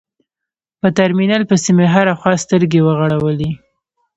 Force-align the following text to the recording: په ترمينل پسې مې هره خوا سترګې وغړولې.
په 0.81 0.87
ترمينل 0.97 1.43
پسې 1.49 1.69
مې 1.77 1.87
هره 1.93 2.13
خوا 2.19 2.33
سترګې 2.43 2.79
وغړولې. 2.83 3.51